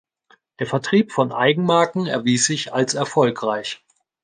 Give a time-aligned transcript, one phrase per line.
[0.57, 3.83] Der Vertrieb von Eigenmarken erwies sich als erfolgreich.